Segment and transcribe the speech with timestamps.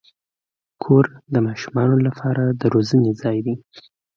[0.83, 3.55] کور د ماشومانو لپاره د روزنې ځای دی.